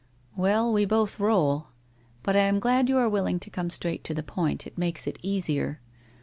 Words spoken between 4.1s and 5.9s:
the point. It makes it easier.